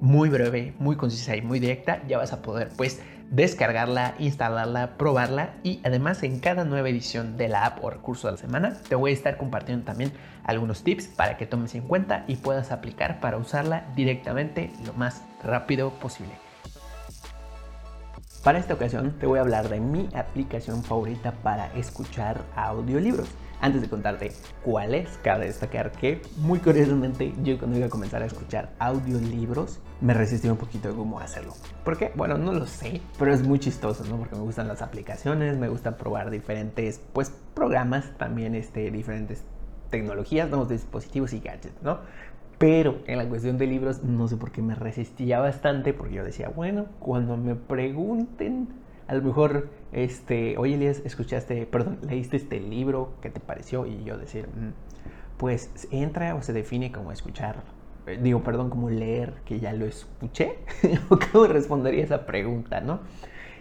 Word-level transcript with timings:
muy 0.00 0.28
breve, 0.28 0.74
muy 0.78 0.96
concisa 0.96 1.36
y 1.36 1.42
muy 1.42 1.58
directa, 1.58 2.02
ya 2.06 2.18
vas 2.18 2.32
a 2.32 2.42
poder 2.42 2.70
pues 2.76 3.00
descargarla, 3.30 4.14
instalarla, 4.18 4.96
probarla 4.96 5.54
y 5.62 5.80
además 5.84 6.22
en 6.22 6.40
cada 6.40 6.64
nueva 6.64 6.88
edición 6.88 7.36
de 7.36 7.48
la 7.48 7.66
app 7.66 7.84
o 7.84 7.90
recurso 7.90 8.28
de 8.28 8.32
la 8.32 8.38
semana 8.38 8.76
te 8.88 8.94
voy 8.94 9.10
a 9.10 9.14
estar 9.14 9.36
compartiendo 9.36 9.84
también 9.84 10.12
algunos 10.44 10.82
tips 10.82 11.08
para 11.08 11.36
que 11.36 11.46
tomes 11.46 11.74
en 11.74 11.82
cuenta 11.82 12.24
y 12.26 12.36
puedas 12.36 12.72
aplicar 12.72 13.20
para 13.20 13.36
usarla 13.36 13.84
directamente 13.94 14.70
lo 14.86 14.94
más 14.94 15.22
rápido 15.42 15.90
posible. 15.90 16.47
Para 18.44 18.60
esta 18.60 18.74
ocasión 18.74 19.18
te 19.18 19.26
voy 19.26 19.38
a 19.38 19.42
hablar 19.42 19.68
de 19.68 19.80
mi 19.80 20.08
aplicación 20.14 20.84
favorita 20.84 21.32
para 21.32 21.74
escuchar 21.74 22.40
audiolibros. 22.54 23.28
Antes 23.60 23.82
de 23.82 23.88
contarte 23.88 24.30
cuál 24.62 24.94
es, 24.94 25.18
cabe 25.24 25.46
destacar 25.46 25.90
que 25.90 26.22
muy 26.36 26.60
curiosamente 26.60 27.34
yo 27.42 27.58
cuando 27.58 27.76
iba 27.76 27.88
a 27.88 27.90
comenzar 27.90 28.22
a 28.22 28.26
escuchar 28.26 28.70
audiolibros 28.78 29.80
me 30.00 30.14
resistí 30.14 30.48
un 30.48 30.56
poquito 30.56 30.88
de 30.88 30.94
cómo 30.94 31.18
hacerlo. 31.18 31.54
¿Por 31.84 31.98
qué? 31.98 32.12
Bueno, 32.14 32.38
no 32.38 32.52
lo 32.52 32.66
sé, 32.66 33.00
pero 33.18 33.34
es 33.34 33.42
muy 33.42 33.58
chistoso, 33.58 34.04
¿no? 34.04 34.16
Porque 34.16 34.36
me 34.36 34.42
gustan 34.42 34.68
las 34.68 34.82
aplicaciones, 34.82 35.58
me 35.58 35.68
gusta 35.68 35.96
probar 35.96 36.30
diferentes, 36.30 37.00
pues, 37.12 37.32
programas, 37.54 38.16
también 38.18 38.54
este, 38.54 38.92
diferentes 38.92 39.42
tecnologías, 39.90 40.48
nuevos 40.48 40.68
dispositivos 40.68 41.32
y 41.32 41.40
gadgets, 41.40 41.82
¿no? 41.82 41.98
Pero 42.58 42.98
en 43.06 43.18
la 43.18 43.28
cuestión 43.28 43.56
de 43.56 43.66
libros 43.66 44.02
no 44.02 44.26
sé 44.26 44.36
por 44.36 44.50
qué 44.50 44.62
me 44.62 44.74
resistía 44.74 45.38
bastante 45.38 45.94
porque 45.94 46.14
yo 46.14 46.24
decía, 46.24 46.48
bueno, 46.48 46.86
cuando 46.98 47.36
me 47.36 47.54
pregunten 47.54 48.68
a 49.08 49.14
lo 49.14 49.22
mejor, 49.22 49.70
este, 49.92 50.58
oye 50.58 50.74
Elías, 50.74 51.00
escuchaste, 51.04 51.64
perdón, 51.66 51.98
leíste 52.02 52.36
este 52.36 52.60
libro, 52.60 53.14
¿qué 53.22 53.30
te 53.30 53.40
pareció? 53.40 53.86
Y 53.86 54.04
yo 54.04 54.18
decir, 54.18 54.48
mm, 54.48 54.72
pues 55.38 55.88
entra 55.90 56.34
o 56.34 56.42
se 56.42 56.52
define 56.52 56.92
como 56.92 57.10
escuchar, 57.10 57.62
eh, 58.06 58.18
digo, 58.22 58.42
perdón, 58.42 58.68
como 58.68 58.90
leer, 58.90 59.34
que 59.46 59.60
ya 59.60 59.72
lo 59.72 59.86
escuché, 59.86 60.58
o 61.08 61.18
cómo 61.32 61.46
respondería 61.46 62.04
esa 62.04 62.26
pregunta, 62.26 62.82
¿no? 62.82 63.00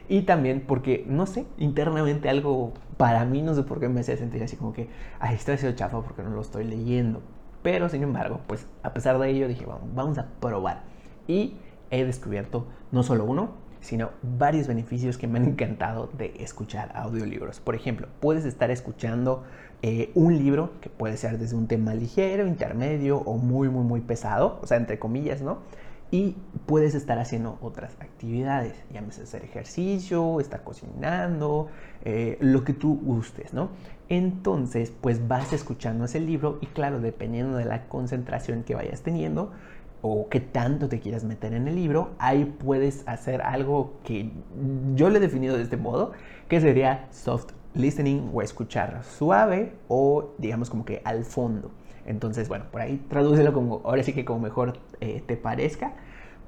Y 0.09 0.23
también 0.23 0.63
porque, 0.67 1.05
no 1.07 1.25
sé, 1.25 1.45
internamente 1.57 2.29
algo 2.29 2.73
para 2.97 3.23
mí, 3.23 3.41
no 3.41 3.53
sé 3.55 3.63
por 3.63 3.79
qué 3.79 3.87
me 3.87 4.01
hacía 4.01 4.17
sentir 4.17 4.43
así 4.43 4.57
como 4.57 4.73
que, 4.73 4.89
ay, 5.19 5.35
estoy 5.35 5.55
haciendo 5.55 5.77
chafa 5.77 6.01
porque 6.01 6.23
no 6.23 6.31
lo 6.31 6.41
estoy 6.41 6.65
leyendo. 6.65 7.21
Pero 7.67 7.89
sin 7.89 8.01
embargo, 8.01 8.39
pues 8.47 8.65
a 8.81 8.93
pesar 8.93 9.19
de 9.19 9.29
ello 9.29 9.45
dije, 9.45 9.65
vamos, 9.65 9.93
vamos 9.93 10.17
a 10.17 10.27
probar. 10.39 10.83
Y 11.27 11.57
he 11.91 12.05
descubierto 12.05 12.65
no 12.93 13.03
solo 13.03 13.25
uno, 13.25 13.49
sino 13.81 14.11
varios 14.21 14.67
beneficios 14.67 15.17
que 15.17 15.27
me 15.27 15.37
han 15.37 15.45
encantado 15.49 16.09
de 16.17 16.33
escuchar 16.39 16.93
audiolibros. 16.95 17.59
Por 17.59 17.75
ejemplo, 17.75 18.07
puedes 18.21 18.45
estar 18.45 18.71
escuchando 18.71 19.43
eh, 19.81 20.11
un 20.15 20.37
libro 20.37 20.79
que 20.79 20.89
puede 20.89 21.17
ser 21.17 21.39
desde 21.39 21.57
un 21.57 21.67
tema 21.67 21.93
ligero, 21.93 22.47
intermedio 22.47 23.17
o 23.17 23.35
muy, 23.35 23.67
muy, 23.67 23.83
muy 23.83 23.99
pesado, 23.99 24.59
o 24.61 24.65
sea, 24.65 24.77
entre 24.77 24.97
comillas, 24.97 25.41
¿no? 25.41 25.57
Y 26.09 26.37
puedes 26.65 26.95
estar 26.95 27.19
haciendo 27.19 27.57
otras 27.61 27.97
actividades, 27.99 28.73
llámese 28.93 29.23
hacer 29.23 29.43
ejercicio, 29.43 30.39
estar 30.39 30.63
cocinando, 30.63 31.67
eh, 32.05 32.37
lo 32.39 32.63
que 32.63 32.73
tú 32.73 32.97
gustes, 33.03 33.53
¿no? 33.53 33.69
Entonces, 34.07 34.93
pues 35.01 35.27
vas 35.27 35.51
escuchando 35.51 36.05
ese 36.05 36.21
libro 36.21 36.59
y 36.61 36.67
claro, 36.67 37.01
dependiendo 37.01 37.57
de 37.57 37.65
la 37.65 37.87
concentración 37.89 38.63
que 38.63 38.73
vayas 38.73 39.01
teniendo, 39.01 39.51
o 40.01 40.29
qué 40.29 40.39
tanto 40.39 40.87
te 40.87 40.99
quieras 40.99 41.23
meter 41.23 41.53
en 41.53 41.67
el 41.67 41.75
libro, 41.75 42.11
ahí 42.19 42.45
puedes 42.45 43.07
hacer 43.07 43.41
algo 43.41 43.93
que 44.03 44.31
yo 44.95 45.09
le 45.09 45.17
he 45.17 45.21
definido 45.21 45.57
de 45.57 45.63
este 45.63 45.77
modo, 45.77 46.13
que 46.47 46.61
sería 46.61 47.07
soft 47.11 47.51
listening 47.73 48.29
o 48.33 48.41
escuchar 48.41 49.03
suave 49.03 49.73
o 49.87 50.33
digamos 50.37 50.69
como 50.69 50.85
que 50.85 51.01
al 51.03 51.25
fondo. 51.25 51.71
Entonces, 52.05 52.47
bueno, 52.47 52.65
por 52.71 52.81
ahí 52.81 53.03
tradúcelo 53.09 53.53
como, 53.53 53.81
ahora 53.83 54.01
sí 54.03 54.13
que 54.13 54.23
como 54.23 54.39
mejor 54.39 54.79
eh, 55.01 55.21
te 55.25 55.35
parezca. 55.35 55.93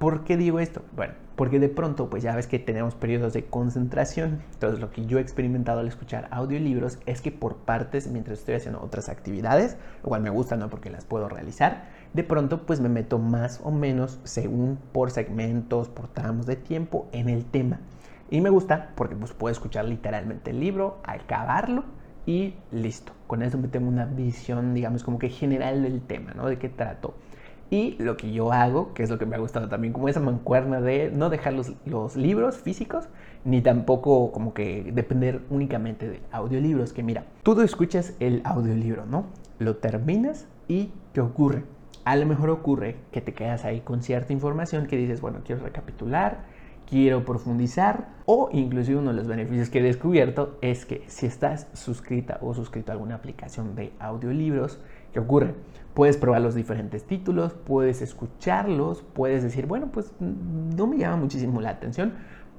¿Por 0.00 0.24
qué 0.24 0.38
digo 0.38 0.60
esto? 0.60 0.80
Bueno, 0.96 1.12
porque 1.36 1.60
de 1.60 1.68
pronto, 1.68 2.08
pues 2.08 2.22
ya 2.22 2.34
ves 2.34 2.46
que 2.46 2.58
tenemos 2.58 2.94
periodos 2.94 3.34
de 3.34 3.44
concentración. 3.44 4.40
Entonces, 4.54 4.80
lo 4.80 4.90
que 4.90 5.04
yo 5.04 5.18
he 5.18 5.20
experimentado 5.20 5.80
al 5.80 5.88
escuchar 5.88 6.26
audiolibros 6.30 6.98
es 7.04 7.20
que 7.20 7.30
por 7.30 7.56
partes, 7.56 8.08
mientras 8.08 8.38
estoy 8.38 8.54
haciendo 8.54 8.80
otras 8.80 9.10
actividades, 9.10 9.76
lo 10.02 10.08
cual 10.08 10.22
me 10.22 10.30
gusta, 10.30 10.56
¿no? 10.56 10.70
Porque 10.70 10.88
las 10.88 11.04
puedo 11.04 11.28
realizar, 11.28 11.84
de 12.14 12.24
pronto, 12.24 12.64
pues 12.64 12.80
me 12.80 12.88
meto 12.88 13.18
más 13.18 13.60
o 13.62 13.70
menos 13.70 14.20
según 14.24 14.78
por 14.92 15.10
segmentos, 15.10 15.90
por 15.90 16.08
tramos 16.08 16.46
de 16.46 16.56
tiempo 16.56 17.06
en 17.12 17.28
el 17.28 17.44
tema. 17.44 17.80
Y 18.30 18.40
me 18.40 18.48
gusta 18.48 18.92
porque 18.94 19.16
pues 19.16 19.34
puedo 19.34 19.52
escuchar 19.52 19.84
literalmente 19.84 20.52
el 20.52 20.60
libro, 20.60 21.02
acabarlo 21.04 21.84
y 22.24 22.54
listo. 22.72 23.12
Con 23.26 23.42
eso 23.42 23.58
me 23.58 23.68
tengo 23.68 23.88
una 23.88 24.06
visión, 24.06 24.72
digamos, 24.72 25.04
como 25.04 25.18
que 25.18 25.28
general 25.28 25.82
del 25.82 26.00
tema, 26.00 26.32
¿no? 26.32 26.46
De 26.46 26.58
qué 26.58 26.70
trato. 26.70 27.16
Y 27.70 27.92
lo 28.02 28.16
que 28.16 28.32
yo 28.32 28.52
hago, 28.52 28.92
que 28.94 29.04
es 29.04 29.10
lo 29.10 29.18
que 29.18 29.26
me 29.26 29.36
ha 29.36 29.38
gustado 29.38 29.68
también, 29.68 29.92
como 29.92 30.08
esa 30.08 30.18
mancuerna 30.18 30.80
de 30.80 31.12
no 31.12 31.30
dejar 31.30 31.52
los, 31.52 32.16
libros 32.16 32.58
físicos, 32.58 33.08
ni 33.44 33.62
tampoco 33.62 34.32
como 34.32 34.52
que 34.52 34.90
depender 34.92 35.42
únicamente 35.50 36.08
de 36.08 36.20
audiolibros, 36.32 36.92
que 36.92 37.04
mira, 37.04 37.24
tú 37.44 37.60
escuchas 37.60 38.14
el 38.18 38.42
audiolibro, 38.44 39.06
¿no? 39.06 39.26
Lo 39.60 39.76
terminas 39.76 40.48
y 40.66 40.90
¿qué 41.14 41.20
ocurre? 41.20 41.62
A 42.04 42.16
lo 42.16 42.26
mejor 42.26 42.50
ocurre 42.50 42.96
que 43.12 43.20
te 43.20 43.34
quedas 43.34 43.64
ahí 43.64 43.80
con 43.80 44.02
cierta 44.02 44.32
información 44.32 44.86
que 44.86 44.96
dices, 44.96 45.20
bueno, 45.20 45.40
quiero 45.44 45.62
recapitular, 45.62 46.38
quiero 46.88 47.24
profundizar, 47.24 48.08
o 48.26 48.48
inclusive 48.52 48.98
uno 48.98 49.10
de 49.10 49.16
los 49.16 49.28
beneficios 49.28 49.70
que 49.70 49.78
he 49.78 49.82
descubierto 49.82 50.58
es 50.60 50.84
que 50.84 51.04
si 51.06 51.26
estás 51.26 51.68
suscrita 51.72 52.38
o 52.42 52.52
suscrito 52.52 52.90
a 52.90 52.94
alguna 52.94 53.14
aplicación 53.14 53.76
de 53.76 53.92
audiolibros, 54.00 54.80
¿qué 55.12 55.20
ocurre? 55.20 55.54
Puedes 55.94 56.16
probar 56.16 56.40
los 56.40 56.54
diferentes 56.54 57.04
títulos, 57.04 57.52
puedes 57.52 58.00
escucharlos, 58.00 59.02
puedes 59.12 59.42
decir, 59.42 59.66
bueno, 59.66 59.88
pues 59.92 60.12
no 60.20 60.86
me 60.86 60.98
llama 60.98 61.16
muchísimo 61.16 61.60
la 61.60 61.70
atención, 61.70 62.14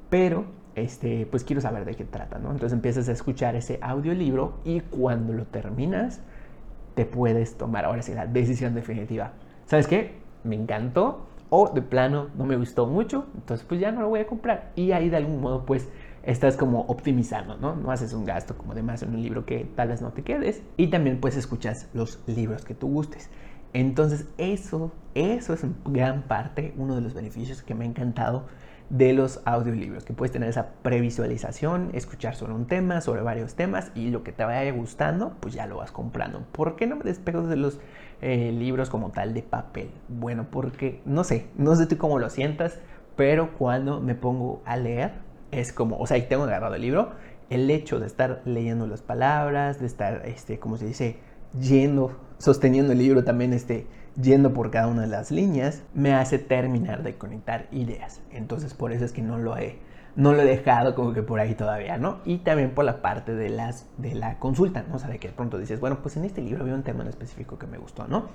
pero 0.09 0.45
este, 0.75 1.25
pues 1.25 1.44
quiero 1.44 1.62
saber 1.62 1.85
de 1.85 1.95
qué 1.95 2.03
trata, 2.03 2.39
¿no? 2.39 2.51
Entonces 2.51 2.73
empiezas 2.73 3.09
a 3.09 3.13
escuchar 3.13 3.56
ese 3.56 3.79
audiolibro 3.81 4.59
y 4.63 4.81
cuando 4.81 5.34
lo 5.34 5.45
terminas, 5.45 6.22
te 6.95 7.06
puedes 7.06 7.57
tomar 7.57 7.85
ahora 7.85 8.01
sí 8.01 8.13
la 8.13 8.28
decisión 8.28 8.75
definitiva. 8.75 9.31
¿Sabes 9.66 9.88
qué? 9.88 10.19
Me 10.44 10.56
encantó 10.56 11.28
o 11.50 11.69
de 11.69 11.81
plano 11.81 12.28
no 12.38 12.45
me 12.45 12.56
gustó 12.56 12.88
mucho, 12.88 13.25
entonces 13.35 13.66
pues 13.68 13.79
ya 13.79 13.91
no 13.91 14.01
lo 14.01 14.09
voy 14.09 14.22
a 14.22 14.28
comprar. 14.28 14.72
Y 14.75 14.91
ahí 14.91 15.09
de 15.09 15.18
algún 15.18 15.41
modo 15.41 15.66
pues 15.66 15.89
estás 16.24 16.58
como 16.58 16.82
optimizando, 16.82 17.58
¿no? 17.58 17.76
No 17.76 17.92
haces 17.92 18.14
un 18.14 18.26
gasto 18.26 18.58
como 18.58 18.74
de 18.74 18.84
más 18.84 19.02
en 19.04 19.14
un 19.14 19.22
libro 19.22 19.46
que 19.46 19.66
tal 19.76 19.90
vez 19.90 20.02
no 20.02 20.12
te 20.12 20.24
quedes. 20.24 20.62
Y 20.78 20.88
también 20.88 21.20
pues 21.20 21.36
escuchas 21.36 21.88
los 21.94 22.20
libros 22.28 22.64
que 22.66 22.74
tú 22.74 22.88
gustes. 22.88 23.30
Entonces 23.74 24.26
eso, 24.38 24.92
eso 25.16 25.54
es 25.54 25.64
en 25.64 25.76
gran 25.86 26.24
parte 26.24 26.74
uno 26.78 26.96
de 26.96 27.02
los 27.02 27.14
beneficios 27.14 27.62
que 27.62 27.74
me 27.74 27.86
ha 27.86 27.88
encantado 27.88 28.46
de 28.90 29.14
los 29.14 29.40
audiolibros, 29.46 30.04
que 30.04 30.12
puedes 30.12 30.34
tener 30.34 30.50
esa 30.50 30.74
previsualización, 30.84 31.92
escuchar 31.94 32.36
sobre 32.36 32.54
un 32.54 32.68
tema, 32.68 33.00
sobre 33.00 33.22
varios 33.22 33.56
temas 33.56 33.90
y 33.96 34.10
lo 34.10 34.24
que 34.24 34.34
te 34.34 34.44
vaya 34.44 34.70
gustando, 34.74 35.38
pues 35.40 35.54
ya 35.54 35.66
lo 35.66 35.78
vas 35.78 35.94
comprando. 35.94 36.44
¿Por 36.52 36.76
qué 36.76 36.88
no 36.88 36.98
me 36.98 37.06
despego 37.06 37.44
de 37.44 37.56
los 37.56 37.80
eh, 38.22 38.52
libros 38.52 38.90
como 38.90 39.12
tal 39.12 39.34
de 39.34 39.44
papel? 39.44 39.92
Bueno, 40.10 40.48
porque 40.52 41.02
no 41.06 41.24
sé, 41.24 41.48
no 41.56 41.74
sé 41.76 41.88
tú 41.88 41.98
cómo 41.98 42.20
lo 42.20 42.30
sientas, 42.30 42.80
pero 43.16 43.54
cuando 43.58 44.02
me 44.02 44.14
pongo 44.14 44.62
a 44.66 44.76
leer, 44.76 45.14
es 45.51 45.74
como, 45.74 45.98
o 45.98 46.07
sea, 46.07 46.18
y 46.18 46.24
tengo 46.24 46.44
agarrado 46.44 46.75
el 46.75 46.81
libro, 46.81 47.12
el 47.50 47.69
hecho 47.69 48.00
de 48.00 48.07
estar 48.07 48.42
leyendo 48.45 48.88
las 48.88 49.01
palabras, 49.01 49.80
de 49.80 49.86
estar, 49.86 50.24
este, 50.25 50.59
como 50.59 50.77
se 50.77 50.86
dice, 50.86 51.18
yendo, 51.59 52.18
sosteniendo 52.38 52.94
el 52.94 53.00
libro 53.00 53.24
también, 53.24 53.53
este, 53.53 53.88
yendo 54.19 54.53
por 54.53 54.71
cada 54.71 54.88
una 54.88 55.01
de 55.01 55.07
las 55.07 55.31
líneas, 55.31 55.83
me 55.94 56.13
hace 56.13 56.39
terminar 56.39 57.03
de 57.03 57.18
conectar 57.18 57.68
ideas. 57.71 58.21
Entonces, 58.31 58.74
por 58.74 58.94
eso 58.94 59.06
es 59.06 59.12
que 59.12 59.21
no 59.21 59.38
lo 59.38 59.57
he, 59.57 59.80
no 60.15 60.33
lo 60.33 60.42
he 60.42 60.45
dejado 60.45 60.95
como 60.95 61.13
que 61.13 61.24
por 61.24 61.39
ahí 61.39 61.56
todavía, 61.56 61.97
¿no? 61.97 62.19
Y 62.25 62.39
también 62.39 62.71
por 62.71 62.86
la 62.86 63.01
parte 63.01 63.36
de, 63.36 63.50
las, 63.50 63.88
de 63.97 64.15
la 64.15 64.39
consulta, 64.39 64.83
¿no? 64.88 64.95
O 64.95 65.00
sea, 65.00 65.09
de 65.09 65.19
que 65.19 65.30
de 65.30 65.33
pronto 65.33 65.57
dices, 65.57 65.80
bueno, 65.80 66.00
pues 66.01 66.18
en 66.18 66.25
este 66.25 66.42
libro 66.42 66.63
había 66.63 66.75
un 66.75 66.83
tema 66.83 67.04
en 67.04 67.09
específico 67.09 67.57
que 67.57 67.68
me 67.68 67.77
gustó, 67.77 68.07
¿no? 68.07 68.27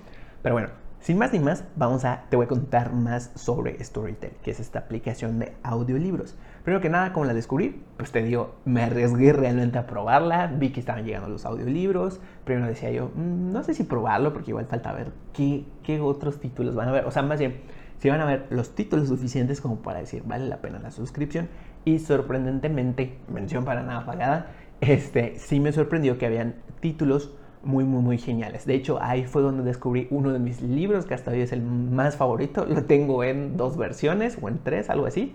Pero 0.43 0.55
bueno, 0.55 0.69
sin 1.01 1.19
más 1.19 1.33
ni 1.33 1.39
más, 1.39 1.65
vamos 1.77 2.05
a, 2.05 2.25
te 2.31 2.37
voy 2.37 2.47
a 2.47 2.49
contar 2.49 2.93
más 2.93 3.31
sobre 3.35 3.83
Storytel, 3.83 4.33
que 4.43 4.51
es 4.51 4.61
esta 4.61 4.81
aplicación 4.81 5.39
de 5.39 5.53
audiolibros. 5.63 6.35
Primero 6.65 6.81
que 6.81 6.89
nada, 6.89 7.13
como 7.13 7.27
la 7.27 7.35
descubrí, 7.35 7.83
pues 7.97 8.11
te 8.11 8.23
digo, 8.23 8.57
me 8.65 8.83
arriesgué 8.83 9.33
realmente 9.33 9.79
a 9.79 9.87
probarla, 9.87 10.49
vi 10.49 10.71
que 10.71 10.81
estaban 10.81 11.05
llegando 11.05 11.29
los 11.29 11.45
audiolibros, 11.47 12.21
primero 12.45 12.67
decía 12.67 12.91
yo, 12.91 13.11
mm, 13.15 13.53
no 13.53 13.63
sé 13.63 13.75
si 13.75 13.85
probarlo, 13.85 14.33
porque 14.33 14.51
igual 14.51 14.67
falta 14.67 14.93
ver 14.93 15.13
qué, 15.33 15.65
qué 15.83 16.01
otros 16.01 16.41
títulos 16.41 16.75
van 16.75 16.89
a 16.89 16.93
ver, 16.93 17.05
o 17.07 17.11
sea, 17.11 17.23
más 17.23 17.39
bien, 17.39 17.61
si 17.99 18.11
van 18.11 18.21
a 18.21 18.25
ver 18.25 18.47
los 18.51 18.75
títulos 18.75 19.09
suficientes 19.09 19.61
como 19.61 19.77
para 19.77 20.01
decir 20.01 20.23
vale 20.27 20.47
la 20.47 20.59
pena 20.59 20.79
la 20.79 20.91
suscripción 20.91 21.49
y 21.85 21.99
sorprendentemente, 21.99 23.17
mención 23.33 23.65
para 23.65 23.83
nada 23.83 24.05
pagada, 24.05 24.49
este, 24.81 25.39
sí 25.39 25.61
me 25.61 25.73
sorprendió 25.73 26.19
que 26.19 26.27
habían 26.27 26.57
títulos 26.81 27.33
muy, 27.67 27.85
muy, 27.85 28.01
muy 28.01 28.19
geniales. 28.19 28.65
De 28.65 28.75
hecho, 28.75 29.03
ahí 29.03 29.25
fue 29.25 29.43
donde 29.43 29.63
descubrí 29.65 30.07
uno 30.11 30.33
de 30.33 30.39
mis 30.39 30.63
libros, 30.63 31.05
que 31.05 31.15
hasta 31.15 31.33
hoy 31.33 31.41
es 31.41 31.53
el 31.53 31.63
más 31.63 32.17
favorito. 32.17 32.65
Lo 32.65 32.85
tengo 32.85 33.25
en 33.25 33.57
dos 33.57 33.77
versiones 33.77 34.39
o 34.41 34.49
en 34.49 34.59
tres, 34.59 34.89
algo 34.89 35.07
así, 35.07 35.35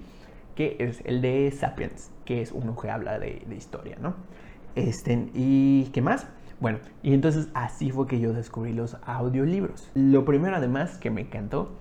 que 0.55 0.77
es 0.79 1.01
el 1.05 1.21
de 1.21 1.51
Sapiens, 1.51 2.09
que 2.25 2.41
es 2.41 2.51
uno 2.51 2.75
que 2.75 2.89
habla 2.89 3.19
de, 3.19 3.43
de 3.45 3.55
historia, 3.55 3.97
¿no? 4.01 4.15
Este, 4.75 5.27
¿Y 5.33 5.89
qué 5.93 6.01
más? 6.01 6.25
Bueno, 6.61 6.79
y 7.03 7.13
entonces 7.13 7.49
así 7.53 7.91
fue 7.91 8.07
que 8.07 8.19
yo 8.19 8.33
descubrí 8.33 8.71
los 8.71 8.95
audiolibros. 9.05 9.89
Lo 9.95 10.23
primero 10.23 10.55
además 10.55 10.97
que 10.97 11.09
me 11.09 11.21
encantó 11.21 11.71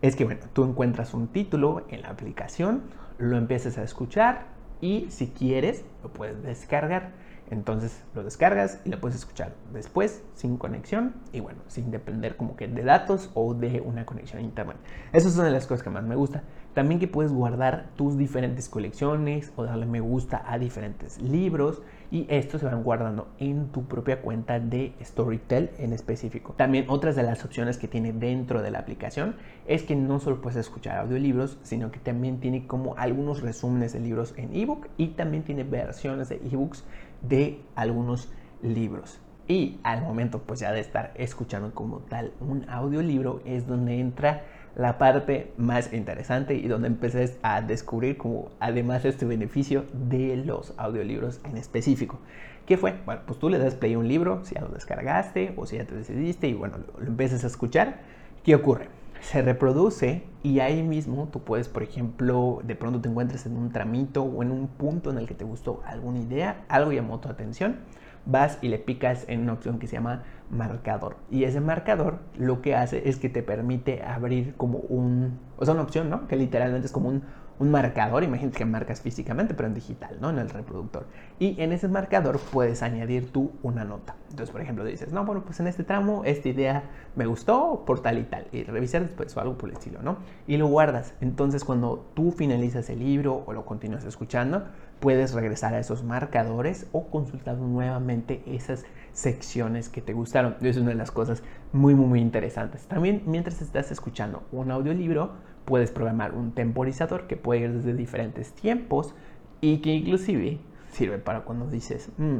es 0.00 0.16
que, 0.16 0.24
bueno, 0.24 0.40
tú 0.52 0.64
encuentras 0.64 1.14
un 1.14 1.28
título 1.28 1.84
en 1.90 2.02
la 2.02 2.08
aplicación, 2.08 2.82
lo 3.18 3.36
empiezas 3.36 3.78
a 3.78 3.84
escuchar 3.84 4.46
y 4.80 5.06
si 5.10 5.28
quieres 5.28 5.84
lo 6.02 6.08
puedes 6.08 6.42
descargar. 6.42 7.12
Entonces 7.50 8.02
lo 8.14 8.22
descargas 8.24 8.80
y 8.84 8.88
lo 8.88 9.00
puedes 9.00 9.16
escuchar 9.16 9.52
después 9.72 10.22
sin 10.34 10.56
conexión 10.56 11.14
y 11.32 11.40
bueno, 11.40 11.60
sin 11.68 11.90
depender 11.90 12.36
como 12.36 12.56
que 12.56 12.66
de 12.66 12.82
datos 12.82 13.30
o 13.34 13.52
de 13.54 13.80
una 13.80 14.06
conexión 14.06 14.40
a 14.40 14.42
internet. 14.42 14.76
Esa 15.12 15.28
es 15.28 15.34
una 15.34 15.44
de 15.44 15.50
las 15.50 15.66
cosas 15.66 15.82
que 15.82 15.90
más 15.90 16.04
me 16.04 16.16
gusta. 16.16 16.42
También 16.74 16.98
que 16.98 17.08
puedes 17.08 17.32
guardar 17.32 17.90
tus 17.96 18.16
diferentes 18.16 18.70
colecciones 18.70 19.52
o 19.56 19.64
darle 19.64 19.84
me 19.84 20.00
gusta 20.00 20.42
a 20.46 20.58
diferentes 20.58 21.20
libros 21.20 21.82
y 22.10 22.26
estos 22.30 22.60
se 22.62 22.66
van 22.66 22.82
guardando 22.82 23.28
en 23.38 23.68
tu 23.68 23.84
propia 23.84 24.22
cuenta 24.22 24.58
de 24.58 24.94
Storytel 25.02 25.70
en 25.78 25.92
específico. 25.92 26.54
También 26.56 26.86
otras 26.88 27.14
de 27.14 27.22
las 27.22 27.44
opciones 27.44 27.76
que 27.76 27.88
tiene 27.88 28.14
dentro 28.14 28.62
de 28.62 28.70
la 28.70 28.78
aplicación 28.78 29.36
es 29.66 29.82
que 29.82 29.96
no 29.96 30.18
solo 30.18 30.40
puedes 30.40 30.58
escuchar 30.58 30.98
audiolibros, 30.98 31.58
sino 31.62 31.90
que 31.90 31.98
también 31.98 32.40
tiene 32.40 32.66
como 32.66 32.96
algunos 32.96 33.42
resúmenes 33.42 33.92
de 33.92 34.00
libros 34.00 34.32
en 34.38 34.54
ebook 34.54 34.88
y 34.96 35.08
también 35.08 35.42
tiene 35.42 35.64
versiones 35.64 36.30
de 36.30 36.40
ebooks 36.50 36.84
de 37.22 37.60
algunos 37.74 38.30
libros. 38.62 39.18
Y 39.48 39.80
al 39.82 40.02
momento 40.02 40.40
pues 40.40 40.60
ya 40.60 40.72
de 40.72 40.80
estar 40.80 41.12
escuchando 41.16 41.74
como 41.74 41.98
tal 41.98 42.32
un 42.40 42.68
audiolibro 42.68 43.40
es 43.44 43.66
donde 43.66 43.98
entra 43.98 44.44
la 44.76 44.98
parte 44.98 45.52
más 45.58 45.92
interesante 45.92 46.54
y 46.54 46.66
donde 46.68 46.88
empecé 46.88 47.36
a 47.42 47.60
descubrir 47.60 48.16
como 48.16 48.50
además 48.60 49.04
este 49.04 49.26
beneficio 49.26 49.84
de 49.92 50.36
los 50.36 50.72
audiolibros 50.78 51.40
en 51.44 51.56
específico. 51.56 52.18
¿Qué 52.66 52.76
fue? 52.76 52.94
Bueno, 53.04 53.22
pues 53.26 53.38
tú 53.38 53.50
le 53.50 53.58
das 53.58 53.74
play 53.74 53.94
a 53.94 53.98
un 53.98 54.08
libro, 54.08 54.44
si 54.44 54.54
ya 54.54 54.60
lo 54.60 54.68
descargaste 54.68 55.52
o 55.56 55.66
si 55.66 55.76
ya 55.76 55.84
te 55.84 55.94
decidiste 55.94 56.48
y 56.48 56.54
bueno, 56.54 56.78
lo, 56.78 57.00
lo 57.00 57.06
empiezas 57.08 57.44
a 57.44 57.48
escuchar. 57.48 57.98
¿Qué 58.44 58.54
ocurre? 58.54 59.01
Se 59.22 59.40
reproduce 59.40 60.24
y 60.42 60.60
ahí 60.60 60.82
mismo 60.82 61.28
tú 61.32 61.42
puedes, 61.42 61.68
por 61.68 61.82
ejemplo, 61.82 62.60
de 62.64 62.76
pronto 62.76 63.00
te 63.00 63.08
encuentres 63.08 63.46
en 63.46 63.56
un 63.56 63.70
tramito 63.70 64.22
o 64.22 64.42
en 64.42 64.50
un 64.50 64.68
punto 64.68 65.10
en 65.10 65.16
el 65.16 65.26
que 65.26 65.34
te 65.34 65.44
gustó 65.44 65.80
alguna 65.86 66.18
idea, 66.18 66.64
algo 66.68 66.92
llamó 66.92 67.18
tu 67.18 67.28
atención 67.28 67.78
vas 68.24 68.58
y 68.62 68.68
le 68.68 68.78
picas 68.78 69.24
en 69.28 69.40
una 69.40 69.54
opción 69.54 69.78
que 69.78 69.86
se 69.86 69.94
llama 69.94 70.22
marcador. 70.50 71.16
Y 71.30 71.44
ese 71.44 71.60
marcador 71.60 72.18
lo 72.36 72.62
que 72.62 72.74
hace 72.74 73.08
es 73.08 73.18
que 73.18 73.28
te 73.28 73.42
permite 73.42 74.02
abrir 74.02 74.54
como 74.56 74.78
un, 74.78 75.38
o 75.56 75.64
sea, 75.64 75.74
una 75.74 75.82
opción, 75.82 76.10
¿no? 76.10 76.26
Que 76.28 76.36
literalmente 76.36 76.86
es 76.86 76.92
como 76.92 77.08
un, 77.08 77.22
un 77.62 77.70
marcador, 77.70 78.24
imagínate 78.24 78.58
que 78.58 78.64
marcas 78.64 79.00
físicamente, 79.00 79.54
pero 79.54 79.68
en 79.68 79.74
digital, 79.74 80.18
¿no? 80.20 80.30
En 80.30 80.38
el 80.38 80.50
reproductor. 80.50 81.06
Y 81.38 81.60
en 81.62 81.70
ese 81.70 81.86
marcador 81.86 82.40
puedes 82.40 82.82
añadir 82.82 83.30
tú 83.30 83.52
una 83.62 83.84
nota. 83.84 84.16
Entonces, 84.30 84.50
por 84.50 84.60
ejemplo, 84.60 84.84
dices, 84.84 85.12
no, 85.12 85.24
bueno, 85.24 85.44
pues 85.44 85.60
en 85.60 85.68
este 85.68 85.84
tramo 85.84 86.24
esta 86.24 86.48
idea 86.48 86.82
me 87.14 87.24
gustó 87.24 87.84
por 87.86 88.00
tal 88.00 88.18
y 88.18 88.24
tal. 88.24 88.48
Y 88.50 88.64
revisar 88.64 89.02
después 89.02 89.36
o 89.36 89.40
algo 89.40 89.56
por 89.56 89.68
el 89.68 89.76
estilo, 89.76 90.02
¿no? 90.02 90.16
Y 90.48 90.56
lo 90.56 90.66
guardas. 90.66 91.14
Entonces, 91.20 91.64
cuando 91.64 92.10
tú 92.14 92.32
finalizas 92.32 92.90
el 92.90 92.98
libro 92.98 93.44
o 93.46 93.52
lo 93.52 93.64
continúas 93.64 94.04
escuchando, 94.04 94.64
puedes 94.98 95.32
regresar 95.32 95.72
a 95.74 95.78
esos 95.78 96.02
marcadores 96.02 96.88
o 96.90 97.06
consultar 97.10 97.58
nuevamente 97.58 98.42
esas 98.46 98.84
secciones 99.12 99.88
que 99.88 100.02
te 100.02 100.14
gustaron. 100.14 100.56
Es 100.62 100.76
una 100.78 100.88
de 100.88 100.96
las 100.96 101.12
cosas 101.12 101.44
muy, 101.72 101.94
muy, 101.94 102.06
muy 102.06 102.20
interesantes. 102.20 102.86
También, 102.86 103.22
mientras 103.26 103.62
estás 103.62 103.92
escuchando 103.92 104.42
un 104.50 104.72
audiolibro, 104.72 105.32
puedes 105.64 105.90
programar 105.90 106.34
un 106.34 106.52
temporizador 106.52 107.26
que 107.26 107.36
puede 107.36 107.60
ir 107.60 107.72
desde 107.72 107.94
diferentes 107.94 108.52
tiempos 108.52 109.14
y 109.60 109.78
que 109.78 109.90
inclusive 109.90 110.58
sirve 110.90 111.18
para 111.18 111.40
cuando 111.40 111.66
dices, 111.66 112.10
mm, 112.18 112.38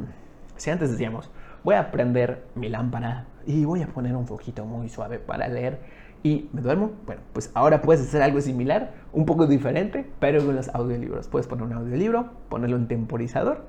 si 0.55 0.69
antes 0.69 0.91
decíamos, 0.91 1.31
voy 1.63 1.75
a 1.75 1.91
prender 1.91 2.45
mi 2.55 2.69
lámpara 2.69 3.27
y 3.45 3.65
voy 3.65 3.81
a 3.81 3.87
poner 3.87 4.15
un 4.15 4.27
foquito 4.27 4.65
muy 4.65 4.89
suave 4.89 5.19
para 5.19 5.47
leer 5.47 5.79
y 6.23 6.49
me 6.53 6.61
duermo, 6.61 6.91
bueno, 7.05 7.21
pues 7.33 7.51
ahora 7.53 7.81
puedes 7.81 8.01
hacer 8.01 8.21
algo 8.21 8.39
similar, 8.39 8.93
un 9.11 9.25
poco 9.25 9.45
diferente, 9.45 10.09
pero 10.19 10.45
con 10.45 10.55
los 10.55 10.69
audiolibros. 10.69 11.27
Puedes 11.27 11.47
poner 11.47 11.65
un 11.65 11.73
audiolibro, 11.73 12.29
ponerlo 12.47 12.77
en 12.77 12.87
temporizador 12.87 13.65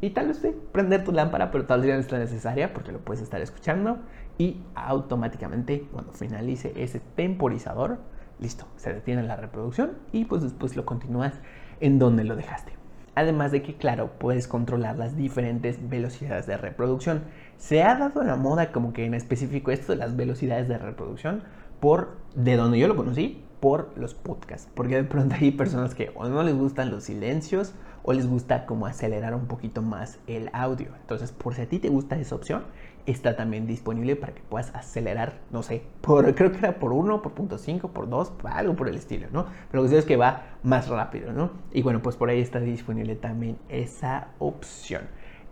y 0.00 0.10
tal 0.10 0.28
vez 0.28 0.38
sí, 0.38 0.54
prender 0.70 1.02
tu 1.02 1.10
lámpara, 1.10 1.50
pero 1.50 1.66
tal 1.66 1.80
vez 1.80 2.10
no 2.10 2.18
es 2.18 2.30
necesaria 2.30 2.72
porque 2.72 2.92
lo 2.92 3.00
puedes 3.00 3.20
estar 3.20 3.40
escuchando 3.40 3.98
y 4.38 4.62
automáticamente 4.76 5.88
cuando 5.92 6.12
finalice 6.12 6.72
ese 6.76 7.00
temporizador, 7.16 7.98
listo, 8.40 8.66
se 8.76 8.92
detiene 8.92 9.22
la 9.22 9.36
reproducción 9.36 9.92
y 10.12 10.24
pues 10.24 10.42
después 10.42 10.76
lo 10.76 10.84
continúas 10.84 11.34
en 11.80 11.98
donde 11.98 12.24
lo 12.24 12.36
dejaste. 12.36 12.72
Además 13.14 13.50
de 13.50 13.62
que, 13.62 13.74
claro, 13.74 14.12
puedes 14.18 14.46
controlar 14.46 14.96
las 14.96 15.16
diferentes 15.16 15.88
velocidades 15.88 16.46
de 16.46 16.56
reproducción. 16.56 17.22
Se 17.56 17.82
ha 17.82 17.96
dado 17.96 18.22
la 18.22 18.36
moda 18.36 18.70
como 18.70 18.92
que 18.92 19.04
en 19.04 19.14
específico 19.14 19.72
esto 19.72 19.92
de 19.92 19.98
las 19.98 20.14
velocidades 20.14 20.68
de 20.68 20.78
reproducción 20.78 21.42
por, 21.80 22.16
de 22.36 22.56
donde 22.56 22.78
yo 22.78 22.86
lo 22.86 22.94
conocí, 22.94 23.44
por 23.58 23.90
los 23.96 24.14
podcasts. 24.14 24.70
Porque 24.72 24.94
de 24.94 25.04
pronto 25.04 25.34
hay 25.34 25.50
personas 25.50 25.96
que 25.96 26.12
o 26.14 26.28
no 26.28 26.44
les 26.44 26.54
gustan 26.54 26.90
los 26.90 27.04
silencios 27.04 27.74
o 28.04 28.12
les 28.12 28.28
gusta 28.28 28.66
como 28.66 28.86
acelerar 28.86 29.34
un 29.34 29.46
poquito 29.46 29.82
más 29.82 30.20
el 30.28 30.48
audio. 30.52 30.90
Entonces, 31.00 31.32
por 31.32 31.54
si 31.54 31.62
a 31.62 31.68
ti 31.68 31.78
te 31.78 31.88
gusta 31.88 32.16
esa 32.18 32.36
opción, 32.36 32.64
está 33.10 33.36
también 33.36 33.66
disponible 33.66 34.16
para 34.16 34.34
que 34.34 34.42
puedas 34.42 34.74
acelerar, 34.74 35.38
no 35.50 35.62
sé, 35.62 35.82
por, 36.00 36.34
creo 36.34 36.52
que 36.52 36.58
era 36.58 36.78
por 36.78 36.92
1, 36.92 37.22
por 37.22 37.32
punto 37.32 37.58
5, 37.58 37.88
por 37.88 38.08
2, 38.08 38.32
algo 38.44 38.76
por 38.76 38.88
el 38.88 38.96
estilo, 38.96 39.28
¿no? 39.32 39.46
Pero 39.70 39.82
lo 39.82 39.88
que 39.88 39.98
es 39.98 40.04
que 40.04 40.16
va 40.16 40.42
más 40.62 40.88
rápido, 40.88 41.32
¿no? 41.32 41.50
Y 41.72 41.82
bueno, 41.82 42.02
pues 42.02 42.16
por 42.16 42.28
ahí 42.28 42.40
está 42.40 42.60
disponible 42.60 43.16
también 43.16 43.58
esa 43.68 44.28
opción. 44.38 45.02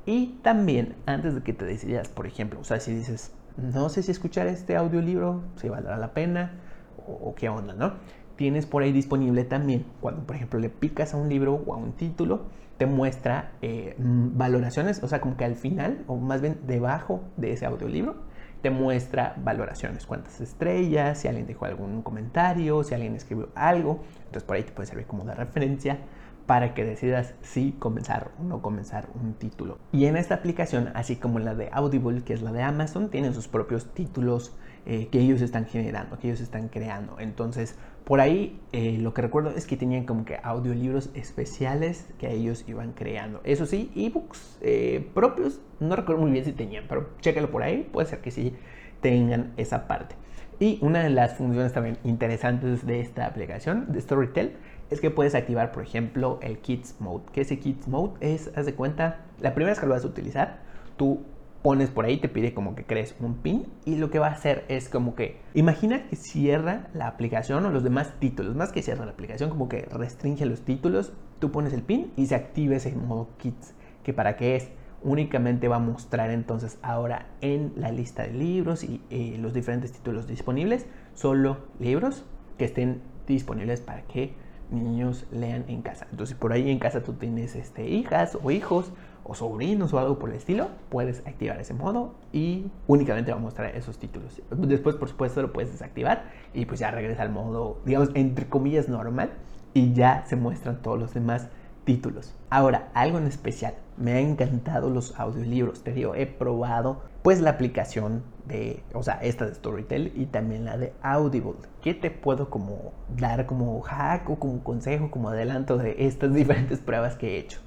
Y 0.04 0.38
también, 0.42 0.96
antes 1.06 1.34
de 1.34 1.42
que 1.42 1.52
te 1.52 1.64
decidas, 1.64 2.08
por 2.08 2.26
ejemplo, 2.26 2.60
o 2.60 2.64
sea, 2.64 2.78
si 2.78 2.94
dices, 2.94 3.32
no 3.56 3.88
sé 3.88 4.02
si 4.02 4.10
escuchar 4.10 4.46
este 4.46 4.76
audiolibro, 4.76 5.42
si 5.56 5.68
valdrá 5.68 5.96
la 5.96 6.12
pena 6.12 6.60
o, 7.06 7.30
o 7.30 7.34
qué 7.34 7.48
onda, 7.48 7.74
¿no? 7.74 7.94
Tienes 8.36 8.66
por 8.66 8.82
ahí 8.82 8.92
disponible 8.92 9.44
también, 9.44 9.86
cuando 10.02 10.22
por 10.24 10.36
ejemplo 10.36 10.58
le 10.60 10.68
picas 10.68 11.14
a 11.14 11.16
un 11.16 11.30
libro 11.30 11.62
o 11.66 11.72
a 11.72 11.78
un 11.78 11.92
título, 11.92 12.42
te 12.78 12.86
muestra 12.86 13.52
eh, 13.62 13.94
mm, 13.98 14.36
valoraciones, 14.36 15.02
o 15.02 15.08
sea, 15.08 15.20
como 15.20 15.36
que 15.36 15.44
al 15.44 15.56
final, 15.56 16.04
o 16.06 16.16
más 16.16 16.40
bien 16.40 16.60
debajo 16.66 17.22
de 17.36 17.52
ese 17.52 17.66
audiolibro, 17.66 18.16
te 18.62 18.70
muestra 18.70 19.34
valoraciones, 19.42 20.06
cuántas 20.06 20.40
estrellas, 20.40 21.18
si 21.18 21.28
alguien 21.28 21.46
dejó 21.46 21.66
algún 21.66 22.02
comentario, 22.02 22.82
si 22.82 22.94
alguien 22.94 23.14
escribió 23.14 23.50
algo. 23.54 24.00
Entonces 24.18 24.42
por 24.42 24.56
ahí 24.56 24.62
te 24.64 24.72
puede 24.72 24.88
servir 24.88 25.06
como 25.06 25.24
de 25.24 25.34
referencia 25.34 25.98
para 26.46 26.74
que 26.74 26.84
decidas 26.84 27.34
si 27.42 27.72
comenzar 27.72 28.30
o 28.40 28.44
no 28.44 28.62
comenzar 28.62 29.08
un 29.20 29.34
título. 29.34 29.78
Y 29.92 30.06
en 30.06 30.16
esta 30.16 30.36
aplicación, 30.36 30.90
así 30.94 31.16
como 31.16 31.38
la 31.38 31.54
de 31.54 31.68
Audible, 31.72 32.22
que 32.22 32.32
es 32.32 32.42
la 32.42 32.52
de 32.52 32.62
Amazon, 32.62 33.10
tienen 33.10 33.34
sus 33.34 33.48
propios 33.48 33.92
títulos 33.92 34.54
eh, 34.86 35.08
que 35.10 35.18
ellos 35.18 35.40
están 35.40 35.66
generando, 35.66 36.18
que 36.18 36.28
ellos 36.28 36.40
están 36.40 36.68
creando. 36.68 37.18
Entonces, 37.18 37.76
por 38.04 38.20
ahí 38.20 38.60
eh, 38.70 38.98
lo 38.98 39.14
que 39.14 39.22
recuerdo 39.22 39.50
es 39.50 39.66
que 39.66 39.76
tenían 39.76 40.06
como 40.06 40.24
que 40.24 40.38
audiolibros 40.42 41.10
especiales 41.14 42.06
que 42.18 42.32
ellos 42.32 42.64
iban 42.68 42.92
creando. 42.92 43.40
Eso 43.42 43.66
sí, 43.66 43.90
ebooks 43.96 44.58
eh, 44.60 45.10
propios, 45.12 45.60
no 45.80 45.96
recuerdo 45.96 46.22
muy 46.22 46.30
bien 46.30 46.44
si 46.44 46.52
tenían, 46.52 46.84
pero 46.88 47.10
chécalo 47.20 47.50
por 47.50 47.64
ahí, 47.64 47.88
puede 47.92 48.06
ser 48.06 48.20
que 48.20 48.30
sí 48.30 48.54
tengan 49.00 49.52
esa 49.56 49.88
parte. 49.88 50.14
Y 50.60 50.78
una 50.82 51.02
de 51.02 51.10
las 51.10 51.34
funciones 51.34 51.72
también 51.72 51.98
interesantes 52.04 52.86
de 52.86 53.00
esta 53.00 53.26
aplicación, 53.26 53.92
de 53.92 54.00
Storytel, 54.00 54.52
es 54.90 55.00
que 55.00 55.10
puedes 55.10 55.34
activar, 55.34 55.72
por 55.72 55.82
ejemplo, 55.82 56.38
el 56.42 56.58
Kids 56.58 56.94
Mode. 57.00 57.24
Que 57.32 57.40
ese 57.40 57.58
Kids 57.58 57.88
Mode 57.88 58.14
es, 58.20 58.52
haz 58.56 58.66
de 58.66 58.74
cuenta, 58.74 59.24
la 59.40 59.52
primera 59.52 59.72
vez 59.72 59.80
que 59.80 59.86
lo 59.86 59.94
vas 59.94 60.04
a 60.04 60.06
utilizar, 60.06 60.60
tú 60.96 61.24
pones 61.66 61.90
por 61.90 62.04
ahí, 62.04 62.18
te 62.18 62.28
pide 62.28 62.54
como 62.54 62.76
que 62.76 62.84
crees 62.84 63.16
un 63.18 63.38
pin 63.38 63.66
y 63.84 63.96
lo 63.96 64.08
que 64.08 64.20
va 64.20 64.28
a 64.28 64.30
hacer 64.30 64.64
es 64.68 64.88
como 64.88 65.16
que, 65.16 65.40
imagina 65.52 66.06
que 66.06 66.14
cierra 66.14 66.86
la 66.94 67.08
aplicación 67.08 67.66
o 67.66 67.70
los 67.70 67.82
demás 67.82 68.12
títulos, 68.20 68.54
más 68.54 68.70
que 68.70 68.82
cierra 68.82 69.04
la 69.04 69.10
aplicación, 69.10 69.50
como 69.50 69.68
que 69.68 69.82
restringe 69.90 70.46
los 70.46 70.60
títulos, 70.60 71.12
tú 71.40 71.50
pones 71.50 71.72
el 71.72 71.82
pin 71.82 72.12
y 72.14 72.26
se 72.26 72.36
activa 72.36 72.76
ese 72.76 72.94
modo 72.94 73.30
Kids, 73.38 73.74
que 74.04 74.12
para 74.12 74.36
qué 74.36 74.54
es, 74.54 74.70
únicamente 75.02 75.66
va 75.66 75.74
a 75.74 75.80
mostrar 75.80 76.30
entonces 76.30 76.78
ahora 76.82 77.26
en 77.40 77.72
la 77.74 77.90
lista 77.90 78.22
de 78.22 78.34
libros 78.34 78.84
y 78.84 79.02
eh, 79.10 79.36
los 79.40 79.52
diferentes 79.52 79.90
títulos 79.90 80.28
disponibles, 80.28 80.86
solo 81.14 81.66
libros 81.80 82.24
que 82.58 82.66
estén 82.66 83.02
disponibles 83.26 83.80
para 83.80 84.02
que 84.02 84.34
niños 84.70 85.26
lean 85.32 85.64
en 85.66 85.82
casa. 85.82 86.06
Entonces, 86.12 86.36
por 86.36 86.52
ahí 86.52 86.70
en 86.70 86.78
casa 86.78 87.02
tú 87.02 87.14
tienes 87.14 87.56
este, 87.56 87.88
hijas 87.88 88.38
o 88.40 88.52
hijos 88.52 88.92
o 89.28 89.34
sobrinos 89.34 89.92
o 89.92 89.98
algo 89.98 90.18
por 90.18 90.30
el 90.30 90.36
estilo, 90.36 90.68
puedes 90.88 91.20
activar 91.26 91.60
ese 91.60 91.74
modo 91.74 92.14
y 92.32 92.66
únicamente 92.86 93.32
va 93.32 93.38
a 93.38 93.40
mostrar 93.40 93.74
esos 93.74 93.98
títulos. 93.98 94.40
Después, 94.50 94.94
por 94.96 95.08
supuesto, 95.08 95.42
lo 95.42 95.52
puedes 95.52 95.72
desactivar 95.72 96.30
y 96.54 96.66
pues 96.66 96.80
ya 96.80 96.90
regresa 96.90 97.22
al 97.22 97.30
modo, 97.30 97.78
digamos, 97.84 98.10
entre 98.14 98.48
comillas 98.48 98.88
normal 98.88 99.30
y 99.74 99.92
ya 99.92 100.24
se 100.26 100.36
muestran 100.36 100.80
todos 100.80 100.98
los 100.98 101.12
demás 101.12 101.48
títulos. 101.84 102.34
Ahora, 102.50 102.88
algo 102.94 103.18
en 103.18 103.26
especial, 103.26 103.74
me 103.96 104.12
han 104.12 104.30
encantado 104.30 104.90
los 104.90 105.18
audiolibros, 105.18 105.82
te 105.82 105.92
digo, 105.92 106.14
he 106.14 106.26
probado 106.26 107.02
pues 107.22 107.40
la 107.40 107.50
aplicación 107.50 108.22
de, 108.46 108.84
o 108.92 109.02
sea, 109.02 109.14
esta 109.14 109.46
de 109.46 109.54
Storytel 109.54 110.12
y 110.14 110.26
también 110.26 110.64
la 110.64 110.76
de 110.76 110.92
Audible. 111.02 111.54
¿Qué 111.80 111.94
te 111.94 112.10
puedo 112.12 112.50
como 112.50 112.92
dar 113.16 113.46
como 113.46 113.80
hack 113.80 114.30
o 114.30 114.38
como 114.38 114.62
consejo, 114.62 115.10
como 115.10 115.30
adelanto 115.30 115.78
de 115.78 115.96
estas 116.06 116.32
diferentes 116.34 116.78
pruebas 116.78 117.16
que 117.16 117.34
he 117.34 117.38
hecho? 117.38 117.60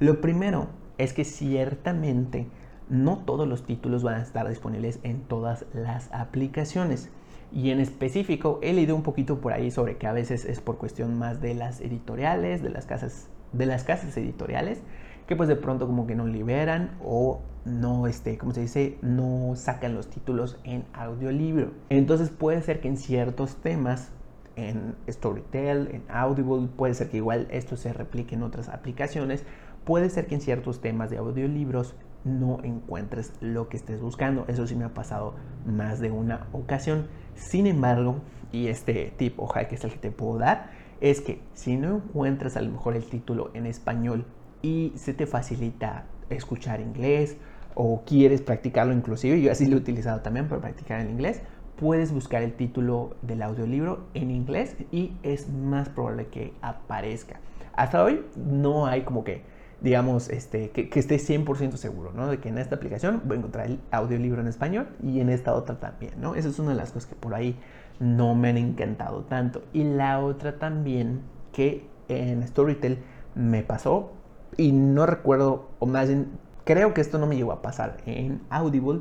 Lo 0.00 0.20
primero 0.20 0.68
es 1.02 1.12
que 1.12 1.24
ciertamente 1.24 2.46
no 2.88 3.18
todos 3.18 3.48
los 3.48 3.64
títulos 3.64 4.02
van 4.02 4.14
a 4.14 4.22
estar 4.22 4.48
disponibles 4.48 5.00
en 5.02 5.22
todas 5.22 5.64
las 5.72 6.12
aplicaciones. 6.12 7.10
Y 7.52 7.70
en 7.70 7.80
específico 7.80 8.60
he 8.62 8.72
leído 8.72 8.94
un 8.94 9.02
poquito 9.02 9.40
por 9.40 9.52
ahí 9.52 9.70
sobre 9.70 9.96
que 9.96 10.06
a 10.06 10.12
veces 10.12 10.44
es 10.44 10.60
por 10.60 10.78
cuestión 10.78 11.18
más 11.18 11.40
de 11.40 11.54
las 11.54 11.80
editoriales, 11.80 12.62
de 12.62 12.70
las 12.70 12.86
casas, 12.86 13.28
de 13.52 13.66
las 13.66 13.84
casas 13.84 14.16
editoriales, 14.16 14.80
que 15.26 15.34
pues 15.34 15.48
de 15.48 15.56
pronto 15.56 15.86
como 15.86 16.06
que 16.06 16.14
no 16.14 16.26
liberan 16.26 16.92
o 17.04 17.40
no, 17.64 18.06
este, 18.06 18.38
como 18.38 18.52
se 18.52 18.62
dice, 18.62 18.98
no 19.02 19.54
sacan 19.56 19.94
los 19.94 20.08
títulos 20.08 20.58
en 20.64 20.84
audiolibro. 20.92 21.72
Entonces 21.88 22.30
puede 22.30 22.62
ser 22.62 22.80
que 22.80 22.88
en 22.88 22.96
ciertos 22.96 23.56
temas, 23.56 24.10
en 24.56 24.94
Storytel, 25.08 25.88
en 25.92 26.02
Audible, 26.08 26.68
puede 26.76 26.94
ser 26.94 27.10
que 27.10 27.16
igual 27.18 27.48
esto 27.50 27.76
se 27.76 27.92
replique 27.92 28.34
en 28.34 28.42
otras 28.42 28.68
aplicaciones, 28.68 29.44
puede 29.84 30.10
ser 30.10 30.26
que 30.26 30.34
en 30.34 30.40
ciertos 30.40 30.80
temas 30.80 31.10
de 31.10 31.18
audiolibros 31.18 31.94
no 32.24 32.58
encuentres 32.62 33.32
lo 33.40 33.68
que 33.68 33.76
estés 33.76 34.00
buscando. 34.00 34.44
Eso 34.48 34.66
sí 34.66 34.76
me 34.76 34.84
ha 34.84 34.94
pasado 34.94 35.34
más 35.66 36.00
de 36.00 36.10
una 36.10 36.46
ocasión. 36.52 37.08
Sin 37.34 37.66
embargo, 37.66 38.16
y 38.52 38.68
este 38.68 39.12
tip 39.16 39.40
o 39.40 39.46
hack 39.46 39.72
es 39.72 39.84
el 39.84 39.90
que 39.90 39.98
te 39.98 40.10
puedo 40.10 40.38
dar, 40.38 40.70
es 41.00 41.20
que 41.20 41.40
si 41.54 41.76
no 41.76 41.96
encuentras 41.96 42.56
a 42.56 42.62
lo 42.62 42.70
mejor 42.70 42.94
el 42.94 43.04
título 43.04 43.50
en 43.54 43.66
español 43.66 44.24
y 44.60 44.92
se 44.94 45.14
te 45.14 45.26
facilita 45.26 46.04
escuchar 46.30 46.80
inglés 46.80 47.36
o 47.74 48.02
quieres 48.06 48.42
practicarlo 48.42 48.92
inclusive, 48.92 49.40
yo 49.40 49.50
así 49.50 49.66
lo 49.66 49.76
he 49.76 49.80
utilizado 49.80 50.20
también 50.20 50.46
para 50.48 50.60
practicar 50.60 51.00
el 51.00 51.10
inglés, 51.10 51.42
puedes 51.76 52.12
buscar 52.12 52.42
el 52.42 52.52
título 52.52 53.16
del 53.22 53.42
audiolibro 53.42 54.06
en 54.14 54.30
inglés 54.30 54.76
y 54.92 55.12
es 55.22 55.48
más 55.48 55.88
probable 55.88 56.26
que 56.26 56.52
aparezca. 56.60 57.40
Hasta 57.72 58.04
hoy 58.04 58.24
no 58.36 58.86
hay 58.86 59.02
como 59.02 59.24
que 59.24 59.42
digamos, 59.82 60.28
este, 60.28 60.70
que, 60.70 60.88
que 60.88 61.00
esté 61.00 61.16
100% 61.16 61.76
seguro, 61.76 62.12
¿no? 62.12 62.28
De 62.28 62.38
que 62.38 62.48
en 62.48 62.58
esta 62.58 62.76
aplicación 62.76 63.22
voy 63.24 63.36
a 63.36 63.38
encontrar 63.38 63.66
el 63.66 63.80
audiolibro 63.90 64.40
en 64.40 64.46
español 64.46 64.88
y 65.02 65.20
en 65.20 65.28
esta 65.28 65.54
otra 65.54 65.80
también, 65.80 66.12
¿no? 66.20 66.34
Esa 66.34 66.48
es 66.48 66.58
una 66.58 66.70
de 66.70 66.76
las 66.76 66.92
cosas 66.92 67.08
que 67.08 67.16
por 67.16 67.34
ahí 67.34 67.56
no 67.98 68.34
me 68.34 68.50
han 68.50 68.58
encantado 68.58 69.22
tanto. 69.22 69.62
Y 69.72 69.84
la 69.84 70.20
otra 70.20 70.58
también 70.58 71.20
que 71.52 71.86
en 72.08 72.46
Storytel 72.46 72.98
me 73.34 73.62
pasó 73.62 74.12
y 74.56 74.72
no 74.72 75.06
recuerdo, 75.06 75.70
o 75.78 75.86
más 75.86 76.08
bien, 76.08 76.28
creo 76.64 76.94
que 76.94 77.00
esto 77.00 77.18
no 77.18 77.26
me 77.26 77.36
llegó 77.36 77.52
a 77.52 77.62
pasar 77.62 77.98
en 78.06 78.40
Audible, 78.50 79.00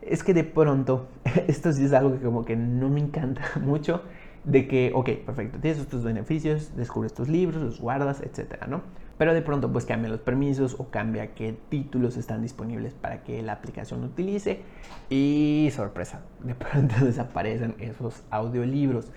es 0.00 0.24
que 0.24 0.34
de 0.34 0.44
pronto, 0.44 1.08
esto 1.46 1.72
sí 1.72 1.84
es 1.84 1.92
algo 1.92 2.12
que 2.12 2.24
como 2.24 2.44
que 2.44 2.56
no 2.56 2.88
me 2.88 3.00
encanta 3.00 3.42
mucho, 3.60 4.02
de 4.44 4.66
que, 4.66 4.92
ok, 4.94 5.10
perfecto, 5.26 5.58
tienes 5.60 5.78
estos 5.80 6.02
beneficios, 6.02 6.74
descubres 6.76 7.12
tus 7.14 7.28
libros, 7.28 7.62
los 7.62 7.80
guardas, 7.80 8.20
etcétera, 8.22 8.66
¿no? 8.66 8.82
Pero 9.18 9.34
de 9.34 9.42
pronto 9.42 9.72
pues 9.72 9.84
cambia 9.84 10.10
los 10.10 10.20
permisos 10.20 10.76
o 10.78 10.90
cambia 10.90 11.34
qué 11.34 11.56
títulos 11.68 12.16
están 12.16 12.42
disponibles 12.42 12.94
para 12.94 13.22
que 13.22 13.42
la 13.42 13.52
aplicación 13.52 14.04
utilice 14.04 14.62
y 15.10 15.70
sorpresa, 15.72 16.22
de 16.40 16.54
pronto 16.54 16.94
desaparecen 17.04 17.74
esos 17.78 18.22
audiolibros. 18.30 19.12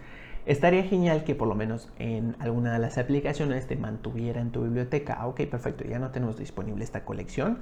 Estaría 0.45 0.83
genial 0.83 1.23
que 1.23 1.33
por 1.33 1.47
lo 1.47 1.55
menos 1.55 1.89
en 1.97 2.35
alguna 2.37 2.71
de 2.71 2.77
las 2.77 2.99
aplicaciones 2.99 3.65
te 3.65 3.77
mantuviera 3.77 4.41
en 4.41 4.51
tu 4.51 4.61
biblioteca. 4.61 5.17
Ah, 5.19 5.27
ok, 5.27 5.41
perfecto, 5.47 5.85
ya 5.85 5.97
no 5.97 6.11
tenemos 6.11 6.37
disponible 6.37 6.83
esta 6.83 7.03
colección, 7.03 7.59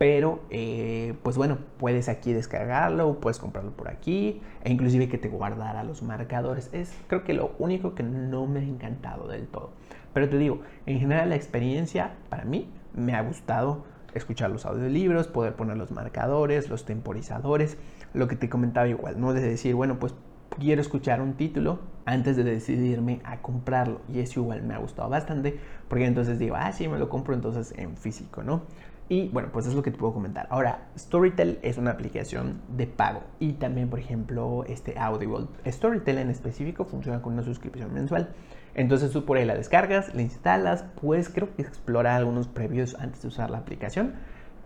pero 0.00 0.40
eh, 0.48 1.12
pues 1.22 1.36
bueno, 1.36 1.58
puedes 1.76 2.08
aquí 2.08 2.32
descargarlo, 2.32 3.20
puedes 3.20 3.38
comprarlo 3.38 3.72
por 3.72 3.90
aquí 3.90 4.40
e 4.64 4.72
inclusive 4.72 5.10
que 5.10 5.18
te 5.18 5.28
guardara 5.28 5.84
los 5.84 6.02
marcadores. 6.02 6.70
Es 6.72 6.96
creo 7.06 7.22
que 7.22 7.34
lo 7.34 7.52
único 7.58 7.94
que 7.94 8.02
no 8.02 8.46
me 8.46 8.60
ha 8.60 8.62
encantado 8.62 9.28
del 9.28 9.46
todo. 9.46 9.72
Pero 10.14 10.30
te 10.30 10.38
digo, 10.38 10.62
en 10.86 11.00
general 11.00 11.28
la 11.28 11.36
experiencia 11.36 12.14
para 12.30 12.46
mí 12.46 12.70
me 12.94 13.12
ha 13.12 13.20
gustado 13.20 13.84
escuchar 14.14 14.50
los 14.50 14.64
audiolibros, 14.64 15.28
poder 15.28 15.52
poner 15.52 15.76
los 15.76 15.90
marcadores, 15.90 16.70
los 16.70 16.86
temporizadores, 16.86 17.76
lo 18.14 18.26
que 18.26 18.36
te 18.36 18.48
comentaba 18.48 18.88
igual, 18.88 19.20
¿no? 19.20 19.34
De 19.34 19.42
decir, 19.42 19.74
bueno, 19.74 19.98
pues 19.98 20.14
quiero 20.58 20.80
escuchar 20.80 21.20
un 21.20 21.34
título 21.34 21.78
antes 22.06 22.36
de 22.36 22.44
decidirme 22.44 23.20
a 23.24 23.42
comprarlo. 23.42 24.00
Y 24.08 24.20
eso 24.20 24.40
igual 24.40 24.62
me 24.62 24.72
ha 24.72 24.78
gustado 24.78 25.10
bastante, 25.10 25.60
porque 25.88 26.06
entonces 26.06 26.38
digo, 26.38 26.56
ah, 26.56 26.72
sí, 26.72 26.88
me 26.88 26.98
lo 26.98 27.10
compro 27.10 27.34
entonces 27.34 27.74
en 27.76 27.98
físico, 27.98 28.42
¿no? 28.42 28.62
Y 29.10 29.28
bueno, 29.30 29.48
pues 29.52 29.66
es 29.66 29.74
lo 29.74 29.82
que 29.82 29.90
te 29.90 29.98
puedo 29.98 30.14
comentar. 30.14 30.46
Ahora, 30.50 30.86
Storytel 30.96 31.58
es 31.62 31.78
una 31.78 31.90
aplicación 31.90 32.60
de 32.68 32.86
pago 32.86 33.24
y 33.40 33.54
también, 33.54 33.90
por 33.90 33.98
ejemplo, 33.98 34.64
este 34.68 34.96
Audible. 35.00 35.48
Storytel 35.66 36.18
en 36.18 36.30
específico 36.30 36.84
funciona 36.84 37.20
con 37.20 37.32
una 37.32 37.42
suscripción 37.42 37.92
mensual. 37.92 38.32
Entonces 38.72 39.10
tú 39.10 39.24
por 39.24 39.36
ahí 39.36 39.44
la 39.44 39.56
descargas, 39.56 40.14
la 40.14 40.22
instalas, 40.22 40.84
puedes 41.00 41.28
creo 41.28 41.52
que 41.56 41.62
explorar 41.62 42.18
algunos 42.18 42.46
previos 42.46 42.94
antes 43.00 43.22
de 43.22 43.26
usar 43.26 43.50
la 43.50 43.58
aplicación, 43.58 44.14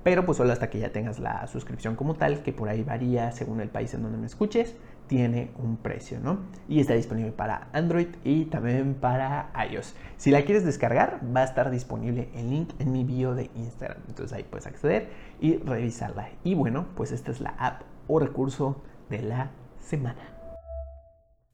pero 0.03 0.27
pues 0.27 0.37
solo 0.37 0.53
hasta 0.53 0.69
que 0.69 0.79
ya 0.79 0.93
tengas 0.93 1.19
la 1.21 1.47
suscripción 1.47 1.97
como 1.97 2.13
tal, 2.13 2.43
que 2.43 2.53
por 2.53 2.69
ahí 2.69 2.83
varía 2.83 3.33
según 3.33 3.63
el 3.63 3.71
país 3.71 3.95
en 3.95 4.03
donde 4.03 4.19
me 4.19 4.27
escuches, 4.27 4.77
tiene 5.07 5.51
un 5.59 5.77
precio, 5.77 6.19
¿no? 6.21 6.39
Y 6.69 6.81
está 6.81 6.95
disponible 6.95 7.33
para 7.33 7.69
Android 7.73 8.09
y 8.25 8.47
también 8.47 8.95
para 8.95 9.51
iOS. 9.71 9.95
Si 10.17 10.31
la 10.31 10.43
quieres 10.43 10.65
descargar, 10.65 11.21
va 11.35 11.41
a 11.41 11.45
estar 11.45 11.71
disponible 11.71 12.29
el 12.35 12.51
link 12.51 12.71
en 12.79 12.93
mi 12.93 13.05
bio 13.05 13.35
de 13.35 13.51
Instagram. 13.55 13.99
Entonces 14.09 14.37
ahí 14.37 14.45
puedes 14.45 14.67
acceder 14.67 15.09
y 15.41 15.59
revisarla. 15.59 16.31
Y 16.43 16.55
bueno, 16.55 16.87
pues 16.97 17.13
esta 17.13 17.31
es 17.31 17.41
la 17.41 17.51
app 17.59 17.83
o 18.09 18.19
recurso 18.19 18.83
de 19.11 19.23
la 19.23 19.51
semana. 19.79 20.34